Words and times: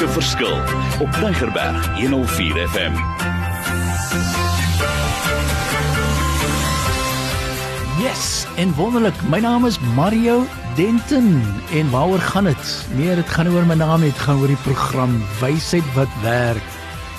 maak 0.00 0.08
'n 0.08 0.20
verskil 0.20 0.56
op 1.00 1.12
Tigerberg 1.12 1.98
104 1.98 2.68
FM. 2.68 2.92
Yes, 8.02 8.46
en 8.56 8.74
wonderlik. 8.74 9.14
My 9.28 9.38
naam 9.38 9.66
is 9.66 9.78
Mario 9.94 10.44
Denton 10.74 11.42
en 11.72 11.90
waaroor 11.90 12.18
gaan 12.18 12.44
dit? 12.44 12.86
Nee, 12.94 13.14
dit 13.14 13.28
gaan 13.28 13.48
oor 13.48 13.66
my 13.66 13.74
naam, 13.74 14.00
dit 14.00 14.18
gaan 14.18 14.40
oor 14.40 14.46
die 14.46 14.56
program 14.56 15.22
Wysheid 15.40 15.94
wat 15.94 16.08
werk 16.22 16.62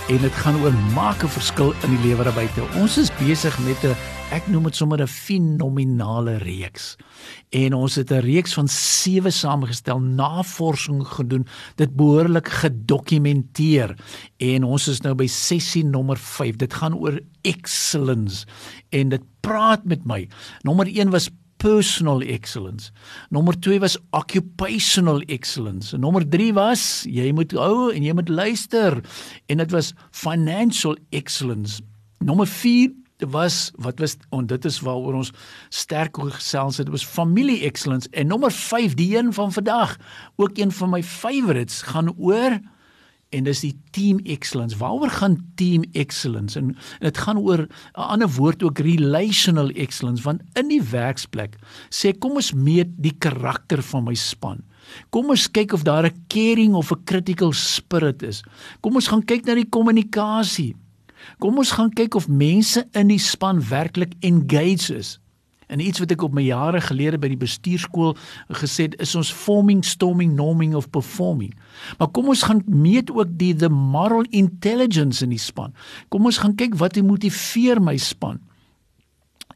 en 0.08 0.18
dit 0.18 0.34
gaan 0.34 0.62
oor 0.62 0.73
maak 0.94 1.23
'n 1.23 1.27
verskil 1.27 1.73
in 1.84 1.90
die 1.90 2.08
lewe 2.08 2.23
daar 2.23 2.34
buite. 2.34 2.62
Ons 2.76 2.98
is 2.98 3.12
besig 3.20 3.59
met 3.59 3.84
'n 3.84 3.95
ek 4.32 4.45
noem 4.48 4.70
dit 4.70 4.77
sommer 4.79 5.02
'n 5.02 5.07
fenominale 5.07 6.38
reeks. 6.39 6.95
En 7.52 7.73
ons 7.73 7.95
het 7.95 8.12
'n 8.12 8.23
reeks 8.23 8.53
van 8.53 8.67
7 8.67 9.31
saamgestel, 9.31 9.99
navorsing 9.99 11.08
gedoen, 11.08 11.45
dit 11.76 11.95
behoorlik 11.95 12.48
gedokumenteer. 12.48 13.98
En 14.38 14.63
ons 14.63 14.88
is 14.88 15.02
nou 15.02 15.16
by 15.16 15.27
sessie 15.27 15.84
nommer 15.84 16.17
5. 16.17 16.55
Dit 16.55 16.73
gaan 16.73 16.95
oor 16.95 17.20
excellence 17.41 18.45
en 18.89 19.09
dit 19.09 19.22
praat 19.41 19.84
met 19.86 20.05
my. 20.05 20.27
Nommer 20.63 20.88
1 20.88 21.09
was 21.09 21.30
personal 21.58 22.22
excellence. 22.22 22.91
Nommer 23.30 23.59
2 23.59 23.80
was 23.80 23.98
occupational 24.09 25.22
excellence. 25.22 25.94
En 25.94 26.00
nommer 26.00 26.30
3 26.30 26.53
was 26.53 27.03
jy 27.05 27.31
moet 27.31 27.52
hou 27.52 27.94
en 27.94 28.03
jy 28.03 28.13
moet 28.13 28.30
luister 28.30 29.03
en 29.48 29.58
dit 29.58 29.72
was 29.72 29.94
financial 30.11 30.98
excellence. 31.09 31.81
Nommer 32.20 32.48
4 32.48 33.01
was 33.30 33.71
wat 33.75 33.99
was 33.99 34.17
en 34.30 34.45
dit 34.45 34.66
is 34.66 34.80
waaroor 34.80 35.13
ons 35.13 35.31
sterk 35.70 36.17
gesels 36.17 36.77
het. 36.77 36.85
Dit 36.85 36.95
was 36.95 37.05
familie 37.05 37.61
excellence 37.63 38.09
en 38.11 38.27
nommer 38.27 38.52
5 38.52 38.94
die 38.94 39.17
een 39.17 39.33
van 39.33 39.52
vandag, 39.52 39.97
ook 40.36 40.58
een 40.58 40.72
van 40.72 40.89
my 40.89 41.03
favorites 41.03 41.81
gaan 41.81 42.13
oor 42.17 42.59
en 43.31 43.44
dis 43.47 43.63
die 43.63 43.75
team 43.95 44.19
excellence. 44.28 44.78
Waaroor 44.78 45.09
gaan 45.09 45.38
team 45.55 45.83
excellence? 45.91 46.59
En 46.59 46.75
dit 47.00 47.17
gaan 47.17 47.39
oor 47.39 47.67
'n 47.67 47.67
ander 47.94 48.30
woord 48.30 48.63
ook 48.63 48.80
relational 48.80 49.69
excellence 49.69 50.23
want 50.23 50.41
in 50.53 50.67
die 50.67 50.83
werksplek 50.83 51.56
sê 51.89 52.17
kom 52.17 52.31
ons 52.31 52.53
meet 52.53 52.88
die 52.97 53.16
karakter 53.17 53.81
van 53.81 54.03
my 54.03 54.13
span. 54.13 54.63
Kom 55.09 55.30
ons 55.30 55.52
kyk 55.52 55.73
of 55.73 55.83
daar 55.83 56.06
'n 56.06 56.25
caring 56.28 56.73
of 56.73 56.91
'n 56.91 57.03
critical 57.03 57.53
spirit 57.53 58.23
is. 58.23 58.44
Kom 58.81 58.95
ons 58.95 59.08
gaan 59.08 59.25
kyk 59.25 59.45
na 59.45 59.56
die 59.56 59.69
kommunikasie. 59.69 60.75
Kom 61.39 61.58
ons 61.58 61.72
gaan 61.72 61.91
kyk 61.94 62.16
of 62.16 62.27
mense 62.27 62.86
in 62.91 63.08
die 63.08 63.19
span 63.19 63.61
werklik 63.69 64.14
engaged 64.19 64.89
is. 64.89 65.17
En 65.72 65.80
iets 65.80 66.02
wat 66.03 66.11
ek 66.11 66.23
op 66.25 66.33
my 66.36 66.44
jare 66.44 66.81
gelede 66.83 67.16
by 67.22 67.30
die 67.31 67.39
bestuurskool 67.39 68.17
gesê 68.59 68.89
het, 68.89 68.97
is 69.00 69.16
ons 69.16 69.31
forming, 69.31 69.86
storming, 69.88 70.33
norming 70.36 70.75
of 70.75 70.89
performing. 70.91 71.53
Maar 72.00 72.11
kom 72.11 72.28
ons 72.33 72.44
gaan 72.44 72.59
meet 72.67 73.11
ook 73.11 73.31
die 73.39 73.53
the 73.55 73.69
moral 73.72 74.28
intelligence 74.36 75.23
in 75.23 75.31
die 75.31 75.39
span. 75.39 75.72
Kom 76.11 76.28
ons 76.28 76.41
gaan 76.44 76.58
kyk 76.59 76.75
wat 76.81 77.00
motiveer 77.00 77.80
my 77.80 77.95
span. 77.97 78.41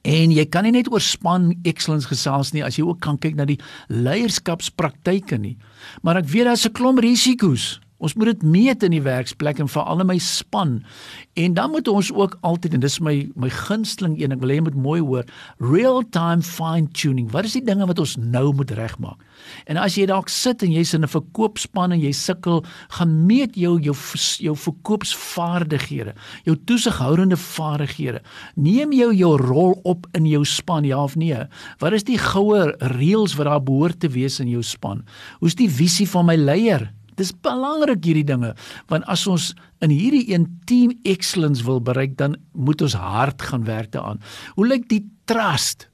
En 0.06 0.32
jy 0.32 0.46
kan 0.48 0.64
nie 0.64 0.72
net 0.72 0.88
oor 0.94 1.02
span 1.02 1.50
excellence 1.66 2.08
gesels 2.08 2.54
nie 2.54 2.64
as 2.64 2.78
jy 2.78 2.86
ook 2.86 3.02
kan 3.04 3.18
kyk 3.20 3.36
na 3.36 3.48
die 3.50 3.60
leierskapspraktyke 3.90 5.40
nie. 5.42 5.58
Maar 6.06 6.22
ek 6.22 6.30
weet 6.32 6.46
daar's 6.46 6.66
'n 6.66 6.72
klomp 6.78 7.02
risiko's 7.02 7.82
Ons 8.04 8.14
moet 8.20 8.28
dit 8.34 8.42
meet 8.44 8.84
in 8.84 8.92
die 8.92 9.04
werksplek 9.04 9.60
en 9.64 9.70
veral 9.72 10.04
in 10.04 10.10
my 10.10 10.18
span. 10.20 10.82
En 11.40 11.54
dan 11.56 11.72
moet 11.72 11.88
ons 11.88 12.12
ook 12.12 12.38
altyd 12.44 12.76
en 12.76 12.84
dis 12.84 12.98
my 13.00 13.14
my 13.40 13.50
gunsteling 13.50 14.18
een, 14.20 14.36
ek 14.36 14.42
wil 14.42 14.52
hê 14.52 14.58
jy 14.58 14.66
moet 14.66 14.80
mooi 14.84 15.00
hoor, 15.00 15.30
real 15.64 16.02
time 16.12 16.44
fine 16.44 16.90
tuning. 16.92 17.30
Wat 17.32 17.48
is 17.48 17.56
die 17.56 17.64
dinge 17.64 17.88
wat 17.88 18.02
ons 18.04 18.18
nou 18.20 18.50
moet 18.56 18.74
regmaak? 18.76 19.24
En 19.72 19.80
as 19.80 19.96
jy 19.96 20.10
dalk 20.12 20.30
sit 20.32 20.64
en 20.66 20.74
jy's 20.76 20.94
in 20.94 21.04
'n 21.04 21.12
verkoopspan 21.12 21.96
en 21.96 22.02
jy 22.02 22.12
sukkel, 22.12 22.66
gaan 23.00 23.26
meet 23.28 23.56
jou 23.56 23.80
jou 23.80 23.96
jou 24.44 24.56
verkoopsvaardighede, 24.56 26.14
jou 26.44 26.56
toesighoudende 26.66 27.38
vaardighede. 27.38 28.22
Neem 28.56 28.92
jou 28.92 29.14
jou 29.14 29.38
rol 29.38 29.80
op 29.84 30.08
in 30.14 30.26
jou 30.26 30.44
span, 30.46 30.84
ja 30.84 31.04
of 31.04 31.16
nee? 31.16 31.48
Wat 31.80 31.94
is 31.94 32.04
die 32.04 32.18
goue 32.18 32.76
reëls 32.80 33.36
wat 33.36 33.46
daar 33.46 33.64
behoort 33.64 34.00
te 34.00 34.10
wees 34.10 34.40
in 34.40 34.50
jou 34.50 34.64
span? 34.64 35.06
Hoe's 35.40 35.56
die 35.56 35.70
visie 35.70 36.08
van 36.08 36.26
my 36.26 36.36
leier? 36.36 36.92
Dis 37.16 37.32
belangrik 37.46 38.04
hierdie 38.06 38.28
dinge 38.28 38.54
want 38.92 39.06
as 39.12 39.26
ons 39.28 39.54
in 39.86 39.94
hierdie 39.94 40.26
een 40.34 40.48
team 40.70 40.94
excellence 41.04 41.64
wil 41.66 41.82
bereik 41.82 42.18
dan 42.18 42.38
moet 42.54 42.82
ons 42.82 42.98
hard 43.00 43.42
gaan 43.42 43.66
werk 43.68 43.92
daaraan. 43.92 44.22
Hoe 44.56 44.68
lyk 44.68 44.90
die 44.90 45.04
trust? 45.26 45.90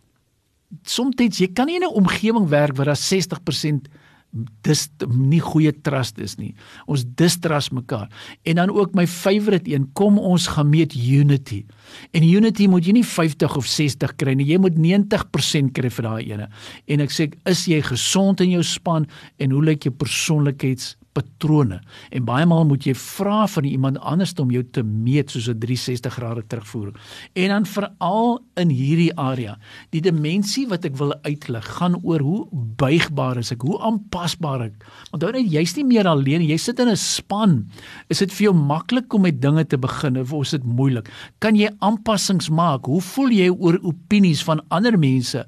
Soms 0.87 1.19
jy 1.19 1.51
kan 1.53 1.67
nie 1.67 1.75
in 1.75 1.83
'n 1.83 1.95
omgewing 1.95 2.47
werk 2.49 2.77
waar 2.77 2.93
daar 2.93 2.95
60% 2.95 3.87
dis 4.63 4.85
nie 5.11 5.41
goeie 5.43 5.73
trust 5.83 6.19
is 6.23 6.37
nie. 6.39 6.53
Ons 6.87 7.03
distrust 7.19 7.73
mekaar. 7.75 8.07
En 8.47 8.61
dan 8.61 8.71
ook 8.71 8.95
my 8.95 9.05
favorite 9.07 9.69
een, 9.69 9.89
kom 9.97 10.19
ons 10.19 10.47
gaan 10.55 10.69
meet 10.71 10.95
unity. 10.95 11.65
En 12.15 12.23
unity 12.23 12.67
moet 12.71 12.87
jy 12.87 12.95
nie 13.01 13.05
50 13.07 13.57
of 13.59 13.67
60 13.67 14.15
kry 14.21 14.35
nie. 14.39 14.47
Jy 14.47 14.61
moet 14.63 14.79
90% 14.79 15.73
kry 15.75 15.91
vir 15.91 16.07
daai 16.07 16.31
ene. 16.31 16.47
En 16.87 17.03
ek 17.03 17.11
sê, 17.15 17.27
is 17.49 17.65
jy 17.67 17.81
gesond 17.91 18.43
in 18.45 18.55
jou 18.55 18.63
span 18.63 19.07
en 19.37 19.55
hoe 19.55 19.63
lyk 19.71 19.89
jou 19.89 19.93
persoonlikheids 19.95 20.95
patrone. 21.13 21.79
En 22.11 22.25
baie 22.27 22.45
maal 22.47 22.65
moet 22.69 22.85
jy 22.87 22.93
vra 22.97 23.43
van 23.51 23.67
iemand 23.67 23.99
anders 23.99 24.33
om 24.39 24.51
jou 24.53 24.63
te 24.63 24.83
meet 24.83 25.31
soos 25.31 25.49
'n 25.49 25.59
360 25.59 26.13
grade 26.13 26.43
terugvoer. 26.47 26.93
En 27.33 27.47
dan 27.47 27.65
veral 27.65 28.39
in 28.55 28.69
hierdie 28.69 29.15
area, 29.15 29.57
die 29.89 30.01
dimensie 30.01 30.67
wat 30.67 30.85
ek 30.85 30.95
wil 30.97 31.13
uitlig, 31.23 31.65
gaan 31.77 31.99
oor 32.03 32.19
hoe 32.19 32.47
buigbaar 32.51 33.37
is 33.37 33.51
ek, 33.51 33.61
hoe 33.61 33.79
aanpasbaar 33.79 34.61
ek. 34.61 34.73
Onthou 35.11 35.31
net 35.31 35.51
jy's 35.51 35.75
nie 35.75 35.85
meer 35.85 36.07
alleen, 36.07 36.41
jy 36.41 36.57
sit 36.57 36.79
in 36.79 36.89
'n 36.89 36.95
span. 36.95 37.69
Is 38.09 38.19
dit 38.19 38.31
vir 38.31 38.43
jou 38.43 38.53
maklik 38.53 39.13
om 39.13 39.21
met 39.21 39.41
dinge 39.41 39.65
te 39.67 39.77
begin 39.77 40.17
of 40.17 40.31
is 40.33 40.51
dit 40.51 40.63
moeilik? 40.63 41.09
Kan 41.39 41.55
jy 41.55 41.69
aanpassings 41.79 42.49
maak? 42.49 42.85
Hoe 42.85 43.01
voel 43.01 43.29
jy 43.29 43.49
oor 43.49 43.79
opinies 43.83 44.43
van 44.43 44.61
ander 44.69 44.97
mense? 44.97 45.45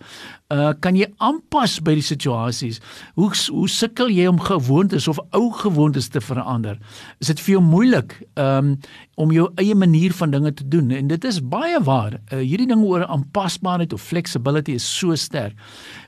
Uh 0.54 0.74
kan 0.80 0.96
jy 0.96 1.08
aanpas 1.18 1.80
by 1.82 1.96
die 1.96 2.06
situasies? 2.06 2.80
Hoe 3.16 3.32
hoe 3.50 3.70
sukkel 3.70 4.10
jy 4.10 4.28
om 4.28 4.40
gewoontes 4.40 5.08
of 5.08 5.20
ou 5.32 5.53
gewoontes 5.62 6.10
te 6.10 6.22
verander? 6.22 6.80
Is 7.20 7.28
dit 7.32 7.42
vir 7.46 7.56
jou 7.56 7.64
moeilik 7.64 8.16
um 8.40 8.76
om 9.16 9.32
jou 9.32 9.46
eie 9.62 9.76
manier 9.78 10.14
van 10.18 10.32
dinge 10.34 10.54
te 10.54 10.66
doen? 10.68 10.92
En 10.92 11.08
dit 11.08 11.26
is 11.30 11.40
baie 11.42 11.80
waar. 11.84 12.20
Uh 12.32 12.42
hierdie 12.42 12.68
ding 12.68 12.84
oor 12.84 13.06
aanpasbaarheid 13.06 13.94
of 13.94 14.02
flexibility 14.02 14.78
is 14.80 14.88
so 15.00 15.16
sterk. 15.16 15.54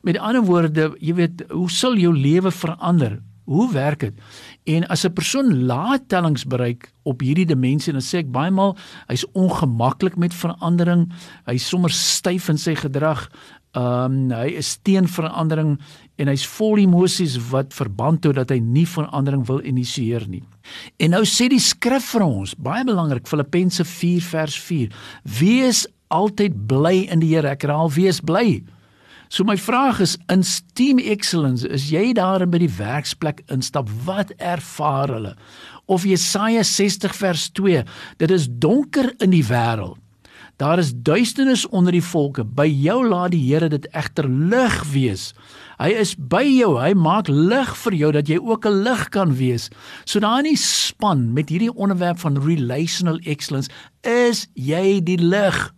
Met 0.04 0.18
ander 0.18 0.44
woorde, 0.44 0.92
jy 1.00 1.14
weet, 1.14 1.46
hoe 1.52 1.70
sal 1.70 1.98
jou 1.98 2.14
lewe 2.14 2.52
verander? 2.52 3.20
Hoe 3.46 3.68
werk 3.72 4.00
dit? 4.00 4.14
En 4.66 4.88
as 4.90 5.06
'n 5.06 5.14
persoon 5.14 5.66
lae 5.66 6.00
tellings 6.08 6.46
bereik 6.46 6.92
op 7.04 7.22
hierdie 7.22 7.46
dimensie, 7.46 7.94
dan 7.94 8.02
sê 8.02 8.18
ek 8.18 8.32
baie 8.32 8.52
maal 8.52 8.76
hy's 9.08 9.26
ongemaklik 9.34 10.18
met 10.18 10.34
verandering, 10.34 11.12
hy's 11.46 11.68
sommer 11.70 11.92
styf 11.92 12.50
in 12.50 12.58
sy 12.58 12.76
gedrag, 12.76 13.30
Ehm 13.76 14.32
um, 14.32 14.32
hy 14.32 14.54
is 14.56 14.78
teen 14.88 15.08
verandering 15.12 15.76
en 16.22 16.30
hy's 16.32 16.46
vol 16.56 16.80
emosies 16.82 17.36
wat 17.52 17.74
verband 17.76 18.26
hou 18.26 18.34
dat 18.36 18.54
hy 18.54 18.60
nie 18.64 18.86
verandering 18.88 19.44
wil 19.50 19.62
initieer 19.66 20.28
nie. 20.32 20.44
En 21.00 21.14
nou 21.16 21.24
sê 21.28 21.50
die 21.52 21.62
skrif 21.62 22.14
vir 22.14 22.26
ons, 22.26 22.56
baie 22.56 22.86
belangrik 22.88 23.28
Filippense 23.30 23.86
4 23.86 24.24
vers 24.30 24.56
4, 24.68 24.96
wees 25.40 25.84
altyd 26.14 26.56
bly 26.70 27.06
in 27.12 27.22
die 27.24 27.34
Here. 27.34 27.52
Ek 27.56 27.66
herhaal, 27.66 27.92
wees 27.92 28.22
bly. 28.24 28.62
So 29.28 29.44
my 29.44 29.58
vraag 29.58 30.00
is 30.06 30.16
in 30.32 30.46
team 30.78 31.02
excellence, 31.02 31.66
is 31.66 31.90
jy 31.92 32.14
daar 32.16 32.46
by 32.48 32.62
die 32.62 32.72
werksplek 32.72 33.42
instap, 33.52 33.90
wat 34.06 34.32
ervaar 34.38 35.12
hulle? 35.12 35.36
Of 35.92 36.06
Jesaja 36.08 36.64
60 36.64 37.14
vers 37.18 37.50
2, 37.58 37.84
dit 38.22 38.32
is 38.32 38.48
donker 38.48 39.12
in 39.20 39.34
die 39.34 39.46
wêreld 39.46 40.00
Daar 40.56 40.80
is 40.80 40.94
duisternis 40.96 41.68
onder 41.68 41.92
die 41.92 42.04
volke. 42.04 42.46
By 42.48 42.68
jou 42.72 43.02
laat 43.08 43.34
die 43.34 43.44
Here 43.44 43.68
dit 43.70 43.88
egter 43.92 44.30
lig 44.30 44.78
wees. 44.94 45.34
Hy 45.80 45.92
is 46.00 46.16
by 46.16 46.44
jou. 46.48 46.76
Hy 46.80 46.94
maak 46.98 47.30
lig 47.32 47.72
vir 47.84 47.98
jou 48.00 48.12
dat 48.16 48.30
jy 48.32 48.40
ook 48.40 48.66
'n 48.66 48.84
lig 48.84 49.10
kan 49.10 49.36
wees. 49.36 49.70
So 50.06 50.20
daar 50.20 50.40
in 50.40 50.56
die 50.56 50.58
span 50.58 51.34
met 51.34 51.50
hierdie 51.50 51.74
onderwerp 51.74 52.20
van 52.20 52.42
relational 52.42 53.20
excellence 53.26 53.70
is 54.04 54.48
jy 54.54 55.04
die 55.04 55.18
lig. 55.18 55.74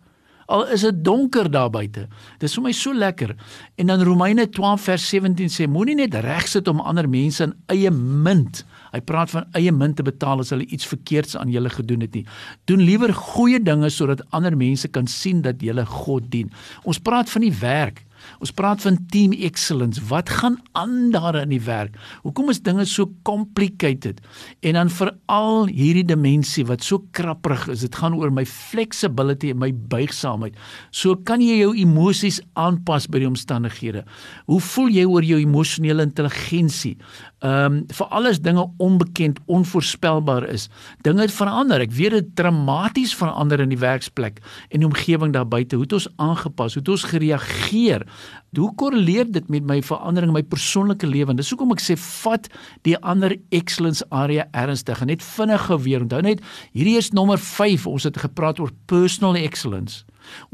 Al 0.46 0.66
is 0.68 0.80
dit 0.80 1.04
donker 1.04 1.50
daar 1.50 1.70
buite. 1.70 2.08
Dis 2.38 2.54
vir 2.54 2.62
my 2.62 2.72
so 2.72 2.94
lekker. 2.94 3.36
En 3.76 3.86
dan 3.86 4.02
Romeine 4.02 4.48
12 4.48 4.80
vers 4.80 5.08
17 5.08 5.48
sê 5.48 5.68
moenie 5.68 5.94
net 5.94 6.14
reg 6.14 6.48
sit 6.48 6.68
om 6.68 6.80
ander 6.80 7.08
mense 7.08 7.44
in 7.44 7.54
eie 7.66 7.90
munt 7.90 8.64
Hy 8.92 9.00
praat 9.04 9.32
van 9.32 9.46
eie 9.58 9.72
munt 9.74 9.98
te 9.98 10.04
betaal 10.06 10.42
as 10.42 10.52
hulle 10.54 10.66
iets 10.72 10.88
verkeerds 10.88 11.36
aan 11.38 11.52
julle 11.52 11.70
gedoen 11.72 12.04
het 12.04 12.16
nie. 12.16 12.24
Doen 12.70 12.84
liewer 12.84 13.12
goeie 13.14 13.60
dinge 13.62 13.90
sodat 13.92 14.24
ander 14.36 14.56
mense 14.56 14.88
kan 14.88 15.08
sien 15.10 15.42
dat 15.44 15.62
jy 15.62 15.76
God 15.88 16.30
dien. 16.32 16.52
Ons 16.84 16.98
praat 16.98 17.30
van 17.30 17.44
die 17.44 17.54
werk. 17.60 18.04
Ons 18.42 18.52
praat 18.54 18.82
van 18.84 18.98
team 19.12 19.32
excellence. 19.32 20.02
Wat 20.08 20.30
gaan 20.40 20.58
aan 20.78 21.10
daar 21.14 21.40
in 21.42 21.52
die 21.52 21.62
werk? 21.62 21.96
Hoekom 22.22 22.50
is 22.52 22.62
dinge 22.62 22.84
so 22.88 23.10
complicated? 23.22 24.20
En 24.60 24.78
dan 24.78 24.90
veral 24.92 25.68
hierdie 25.70 26.06
dimensie 26.06 26.66
wat 26.68 26.84
so 26.86 27.02
krapperig 27.16 27.68
is. 27.72 27.84
Dit 27.86 27.98
gaan 27.98 28.16
oor 28.18 28.32
my 28.34 28.44
flexibility 28.48 29.52
en 29.52 29.60
my 29.62 29.70
buigsaamheid. 29.72 30.56
So 30.90 31.16
kan 31.16 31.42
jy 31.44 31.60
jou 31.62 31.74
emosies 31.78 32.40
aanpas 32.58 33.08
by 33.10 33.22
die 33.22 33.30
omstandighede. 33.30 34.04
Hoe 34.46 34.60
voel 34.72 34.92
jy 34.94 35.06
oor 35.08 35.26
jou 35.26 35.40
emosionele 35.42 36.06
intelligensie? 36.08 36.96
Ehm 37.38 37.78
um, 37.78 37.82
vir 37.94 38.08
alles 38.10 38.40
dinge 38.42 38.64
onbekend, 38.82 39.38
onvoorspelbaar 39.46 40.48
is. 40.50 40.66
Dinge 41.06 41.22
het 41.22 41.32
verander. 41.32 41.80
Ek 41.84 41.92
weet 41.94 42.16
dit 42.16 42.32
dramaties 42.40 43.14
verander 43.14 43.60
in 43.62 43.70
die 43.70 43.78
werksplek 43.78 44.40
en 44.68 44.82
die 44.82 44.88
omgewing 44.88 45.32
daar 45.36 45.46
buite. 45.46 45.78
Hoe 45.78 45.86
het 45.86 45.94
ons 46.00 46.08
aangepas? 46.16 46.74
Hoe 46.74 46.82
het 46.82 46.90
ons 46.90 47.06
gereageer? 47.12 48.07
Hoe 48.56 48.74
korreleer 48.80 49.28
dit 49.32 49.48
met 49.48 49.66
my 49.68 49.82
verandering 49.82 50.32
in 50.32 50.38
my 50.38 50.42
persoonlike 50.42 51.06
lewe? 51.06 51.34
Dis 51.34 51.50
hoekom 51.52 51.72
ek 51.72 51.82
sê 51.84 51.96
vat 51.96 52.48
die 52.88 52.96
ander 53.02 53.36
excellence 53.50 54.04
area 54.10 54.48
ernstig. 54.52 55.04
Net 55.04 55.22
vinnig 55.22 55.68
weer. 55.84 56.02
Onthou 56.02 56.22
net, 56.22 56.40
hierdie 56.72 56.96
is 56.98 57.12
nommer 57.12 57.38
5. 57.38 57.86
Ons 57.86 58.08
het 58.08 58.16
gepraat 58.16 58.60
oor 58.62 58.72
personal 58.86 59.36
excellence. 59.36 60.04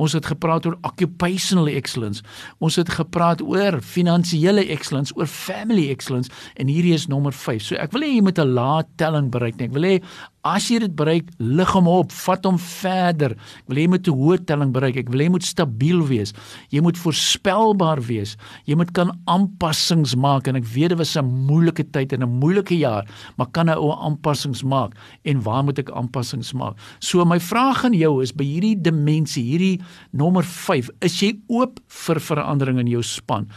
Ons 0.01 0.15
het 0.17 0.27
gepraat 0.27 0.67
oor 0.67 0.77
occupational 0.87 1.69
excellence. 1.73 2.23
Ons 2.59 2.79
het 2.81 2.91
gepraat 2.95 3.43
oor 3.43 3.81
finansiële 3.83 4.67
excellence, 4.75 5.15
oor 5.19 5.31
family 5.31 5.89
excellence 5.91 6.31
en 6.55 6.71
hierdie 6.71 6.95
is 6.95 7.09
nommer 7.11 7.35
5. 7.35 7.63
So 7.63 7.81
ek 7.81 7.95
wil 7.95 8.07
hê 8.07 8.15
jy 8.15 8.23
moet 8.23 8.39
'n 8.39 8.55
lae 8.55 8.85
telling 8.97 9.31
bereik. 9.31 9.61
Ek 9.61 9.73
wil 9.73 9.83
hê 9.83 10.03
As 10.45 10.67
jy 10.69 10.77
dit 10.83 10.93
bereik, 10.93 11.31
lig 11.41 11.71
hom 11.73 11.87
op, 11.89 12.11
vat 12.13 12.45
hom 12.45 12.59
verder. 12.61 13.33
Ek 13.63 13.71
wil 13.71 13.79
hê 13.79 13.85
jy 13.87 13.93
moet 13.95 14.09
'n 14.09 14.13
hoë 14.13 14.45
telling 14.45 14.73
bereik. 14.77 14.97
Ek 15.01 15.09
wil 15.09 15.21
hê 15.21 15.25
jy 15.25 15.33
moet 15.33 15.43
stabiel 15.43 16.05
wees. 16.05 16.35
Jy 16.69 16.83
moet 16.83 16.99
voorspelbaar 16.99 18.01
wees. 18.05 18.37
Jy 18.67 18.77
moet 18.77 18.93
kan 18.93 19.11
aanpassings 19.27 20.15
maak 20.15 20.47
en 20.47 20.57
ek 20.57 20.67
weet 20.67 20.91
dit 20.91 20.99
was 20.99 21.17
'n 21.17 21.25
moeilike 21.25 21.91
tyd 21.91 22.13
en 22.13 22.23
'n 22.23 22.39
moeilike 22.41 22.77
jaar, 22.77 23.07
maar 23.39 23.47
kan 23.53 23.71
'n 23.71 23.79
ou 23.79 23.91
aanpassings 23.91 24.63
maak? 24.63 24.93
En 25.25 25.43
waar 25.43 25.65
moet 25.65 25.79
ek 25.79 25.91
aanpassings 25.91 26.53
maak? 26.53 26.77
So 27.01 27.25
my 27.25 27.41
vraag 27.41 27.85
aan 27.85 27.95
jou 27.95 28.21
is 28.23 28.33
by 28.33 28.45
hierdie 28.45 28.77
dimensie, 28.77 29.43
hierdie 29.43 29.81
nommer 30.13 30.45
5, 30.45 30.91
is 31.01 31.21
jy 31.21 31.41
oop 31.49 31.81
vir 31.89 32.21
verandering 32.21 32.79
in 32.79 32.87
jou 32.87 33.03
span? 33.03 33.49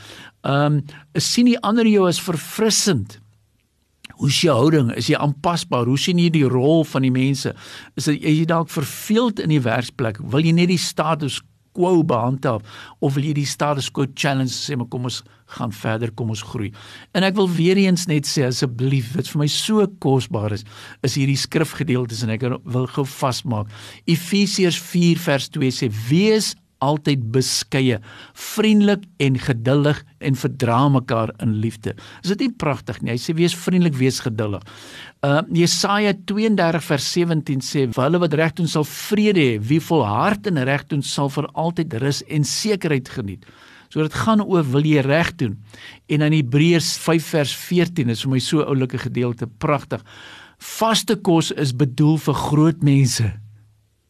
Ehm, 0.43 0.77
um, 0.77 0.83
sien 1.15 1.45
die 1.45 1.59
ander 1.59 1.85
jou 1.85 2.07
as 2.07 2.21
verfrissend? 2.21 3.19
Hoe 4.17 4.29
is 4.29 4.39
jou 4.41 4.55
houding? 4.55 4.89
Is 4.97 5.11
jy 5.11 5.17
aanpasbaar? 5.21 5.85
Hoe 5.85 5.99
sien 6.01 6.17
jy 6.17 6.31
die 6.33 6.47
rol 6.49 6.81
van 6.89 7.05
die 7.05 7.13
mense? 7.13 7.53
Is 7.99 8.09
jy 8.09 8.45
dalk 8.49 8.71
verveeld 8.73 9.41
in 9.43 9.53
die 9.53 9.61
werksplek? 9.61 10.17
Wil 10.33 10.49
jy 10.49 10.55
net 10.57 10.71
die 10.71 10.81
status 10.81 11.41
quo 11.77 12.01
behandhaaf 12.07 12.65
of 13.05 13.15
wil 13.15 13.27
jy 13.27 13.35
die 13.37 13.47
status 13.47 13.91
quo 13.93 14.07
challenge 14.17 14.55
sê 14.55 14.77
maar 14.77 14.89
kom 14.89 15.05
ons 15.09 15.21
gaan 15.57 15.71
verder, 15.71 16.11
kom 16.17 16.33
ons 16.33 16.43
groei. 16.43 16.71
En 17.15 17.25
ek 17.27 17.37
wil 17.37 17.49
weer 17.53 17.79
eens 17.79 18.07
net 18.09 18.27
sê 18.27 18.47
asseblief, 18.47 19.13
wat 19.15 19.29
vir 19.31 19.43
my 19.43 19.49
so 19.51 19.85
kosbaar 20.03 20.57
is, 20.57 20.65
is 21.05 21.17
hierdie 21.19 21.37
skrifgedeeltes 21.39 22.25
en 22.25 22.33
ek 22.33 22.47
wil 22.65 22.89
gou 22.95 23.05
vasmaak. 23.07 23.69
Efesiërs 24.09 24.79
4 24.89 25.21
vers 25.27 25.51
2 25.53 25.75
sê: 25.77 25.91
"Wees 26.09 26.55
altyd 26.83 27.23
beskeie, 27.33 27.99
vriendelik 28.37 29.05
en 29.23 29.37
geduldig 29.41 30.01
en 30.19 30.37
verdra 30.37 30.79
mekaar 30.93 31.33
in 31.43 31.57
liefde. 31.61 31.95
Is 32.23 32.33
dit 32.33 32.45
nie 32.45 32.51
pragtig 32.63 32.99
nie? 33.01 33.13
Hy 33.15 33.21
sê 33.21 33.35
wees 33.37 33.55
vriendelik, 33.57 33.97
wees 33.99 34.19
geduldig. 34.25 34.65
Uh 35.25 35.41
Jesaja 35.57 36.13
32 36.29 36.83
vers 36.89 37.07
17 37.13 37.63
sê 37.65 37.87
vir 37.87 38.03
hulle 38.03 38.21
wat 38.21 38.35
reg 38.37 38.53
doen 38.57 38.69
sal 38.69 38.85
vrede 38.87 39.43
hê, 39.43 39.55
wie 39.61 39.81
volhard 39.83 40.49
in 40.49 40.61
reg 40.67 40.85
doen 40.91 41.01
sal 41.01 41.31
vir 41.33 41.49
altyd 41.53 41.97
rus 42.03 42.21
en 42.27 42.45
sekerheid 42.47 43.09
geniet. 43.09 43.47
So 43.89 44.03
dit 44.03 44.19
gaan 44.25 44.43
oor 44.43 44.65
wil 44.67 44.85
jy 44.85 45.01
reg 45.05 45.31
doen. 45.39 45.55
En 46.11 46.25
in 46.27 46.35
Hebreërs 46.35 46.97
5 46.99 47.31
vers 47.33 47.55
14 47.55 48.11
is 48.11 48.25
vir 48.25 48.35
my 48.35 48.43
so 48.43 48.65
oulike 48.67 48.99
gedeelte 48.99 49.47
pragtig. 49.47 50.03
Vaste 50.57 51.15
kos 51.23 51.53
is 51.55 51.71
bedoel 51.77 52.17
vir 52.19 52.41
groot 52.47 52.83
mense 52.83 53.31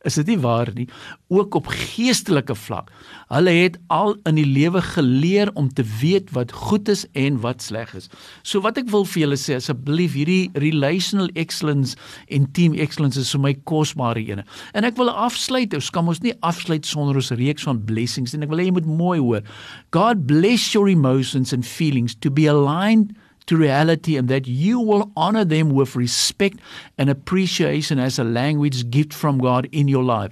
Is 0.07 0.15
dit 0.15 0.29
nie 0.31 0.39
waar 0.39 0.69
nie? 0.75 0.87
Ook 1.33 1.57
op 1.59 1.67
geestelike 1.67 2.55
vlak. 2.55 2.91
Hulle 3.27 3.51
het 3.51 3.75
al 3.91 4.15
in 4.29 4.37
die 4.39 4.47
lewe 4.47 4.81
geleer 4.81 5.51
om 5.59 5.67
te 5.67 5.83
weet 5.99 6.31
wat 6.35 6.53
goed 6.55 6.87
is 6.91 7.03
en 7.11 7.41
wat 7.43 7.65
sleg 7.65 7.91
is. 7.97 8.07
So 8.47 8.63
wat 8.63 8.79
ek 8.79 8.87
wil 8.93 9.03
vir 9.03 9.25
julle 9.25 9.39
sê 9.39 9.57
asseblief 9.59 10.15
hierdie 10.15 10.47
relational 10.63 11.27
excellence 11.35 11.99
en 12.31 12.47
team 12.55 12.77
excellence 12.79 13.19
is 13.19 13.33
vir 13.35 13.43
my 13.43 13.53
kosbare 13.67 14.23
ene. 14.23 14.47
En 14.71 14.87
ek 14.87 14.95
wil 14.99 15.11
afsluit. 15.11 15.75
Ons 15.75 15.91
kan 15.91 16.07
ons 16.07 16.23
nie 16.23 16.35
afsluit 16.47 16.87
sonder 16.87 17.19
ons 17.19 17.33
reeks 17.35 17.67
van 17.67 17.83
blessings 17.83 18.35
en 18.37 18.47
ek 18.47 18.53
wil 18.53 18.63
hê 18.63 18.69
jy 18.69 18.77
moet 18.79 18.87
mooi 18.87 19.19
hoor. 19.19 19.43
God 19.91 20.23
bless 20.29 20.71
your 20.75 20.87
emotions 20.87 21.51
and 21.51 21.67
feelings 21.67 22.15
to 22.15 22.31
be 22.31 22.47
aligned 22.47 23.11
to 23.47 23.57
reality 23.57 24.15
and 24.17 24.27
that 24.27 24.47
you 24.47 24.79
will 24.79 25.11
honor 25.15 25.43
them 25.43 25.71
with 25.71 25.95
respect 25.95 26.59
and 26.97 27.09
appreciation 27.09 27.97
as 27.97 28.19
a 28.19 28.23
language 28.23 28.89
gift 28.89 29.13
from 29.13 29.39
God 29.39 29.67
in 29.71 29.87
your 29.87 30.03
life. 30.03 30.31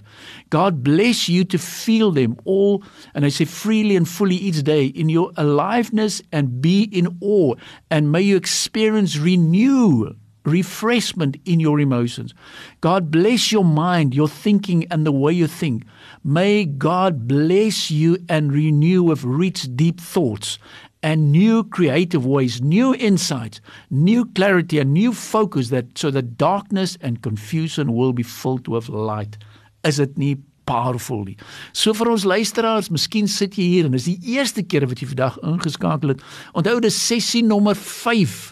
God 0.50 0.84
bless 0.84 1.28
you 1.28 1.44
to 1.46 1.58
feel 1.58 2.12
them 2.12 2.38
all, 2.46 2.84
and 3.14 3.26
I 3.26 3.30
say 3.30 3.46
freely 3.46 3.96
and 3.96 4.08
fully 4.08 4.36
each 4.36 4.64
day 4.64 4.86
in 4.86 5.10
your 5.10 5.32
aliveness 5.38 6.22
and 6.32 6.62
be 6.62 6.84
in 6.84 7.18
awe, 7.22 7.56
and 7.90 8.12
may 8.12 8.22
you 8.22 8.36
experience 8.36 9.18
renew. 9.18 10.16
Refreshment 10.46 11.38
in 11.46 11.60
your 11.60 11.80
emotions. 11.80 12.36
God 12.80 13.10
bless 13.10 13.52
your 13.52 13.64
mind, 13.64 14.14
your 14.14 14.28
thinking, 14.28 14.86
and 14.92 15.04
the 15.04 15.12
way 15.12 15.34
you 15.34 15.48
think. 15.48 15.86
May 16.24 16.66
God 16.66 17.28
bless 17.28 17.90
you 17.90 18.20
and 18.30 18.54
renew 18.54 19.02
with 19.02 19.24
rich, 19.24 19.76
deep 19.76 20.00
thoughts 20.00 20.60
and 21.06 21.32
new 21.32 21.64
creative 21.66 22.26
ways, 22.26 22.64
new 22.64 22.96
insights, 22.96 23.62
new 23.92 24.26
clarity, 24.34 24.80
and 24.80 24.92
new 24.92 25.14
focus 25.14 25.70
that 25.70 25.86
so 25.96 26.10
that 26.10 26.36
darkness 26.36 26.98
and 27.00 27.22
confusion 27.22 27.94
will 27.94 28.12
be 28.12 28.24
filled 28.24 28.68
with 28.68 28.90
light. 28.90 29.38
Is 29.86 30.02
dit 30.02 30.18
nie 30.18 30.34
powerful 30.66 31.22
nie? 31.28 31.38
So 31.78 31.94
vir 31.94 32.10
ons 32.10 32.26
luisteraars, 32.26 32.90
miskien 32.90 33.30
sit 33.30 33.54
jy 33.54 33.68
hier 33.76 33.86
en 33.86 33.94
dis 33.94 34.10
die 34.10 34.34
eerste 34.34 34.66
keer 34.66 34.88
wat 34.90 35.04
jy 35.04 35.12
vandag 35.12 35.38
ingeskakel 35.46 36.16
het. 36.16 36.26
Onthou 36.58 36.80
dis 36.82 36.98
sessie 36.98 37.44
nommer 37.46 37.78
5. 37.78 38.50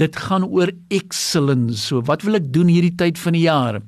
Dit 0.00 0.16
gaan 0.24 0.48
oor 0.48 0.72
excellence. 0.88 1.82
So 1.84 2.00
wat 2.08 2.24
wil 2.24 2.40
ek 2.40 2.48
doen 2.56 2.72
hierdie 2.72 2.96
tyd 2.96 3.20
van 3.20 3.36
die 3.36 3.44
jaar? 3.44 3.82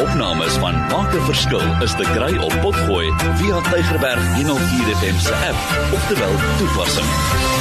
Opnames 0.00 0.52
van 0.52 0.74
Maak 0.74 1.14
'n 1.14 1.24
Verskil 1.24 1.82
is 1.82 1.94
te 1.94 2.04
kry 2.14 2.36
op 2.36 2.54
Potgooi 2.60 3.12
via 3.34 3.60
Tygerberg 3.70 4.34
104 4.34 4.96
FM 4.96 5.18
se 5.18 5.34
app 5.34 5.58
of 5.94 6.06
te 6.06 6.18
wel 6.18 6.34
toepassing. 6.58 7.53